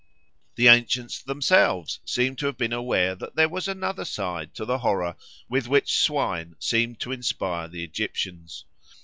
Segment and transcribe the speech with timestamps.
[0.55, 4.79] The ancients themselves seem to have been aware that there was another side to the
[4.79, 5.15] horror
[5.47, 8.65] with which swine seemed to inspire the Egyptians.